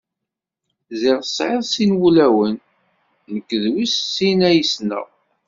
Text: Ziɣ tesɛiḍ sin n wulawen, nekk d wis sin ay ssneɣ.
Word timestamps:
Ziɣ 0.99 1.17
tesɛiḍ 1.21 1.61
sin 1.65 1.89
n 1.93 1.97
wulawen, 1.99 2.55
nekk 3.33 3.49
d 3.61 3.63
wis 3.73 3.95
sin 4.13 4.39
ay 4.49 4.59
ssneɣ. 4.65 5.07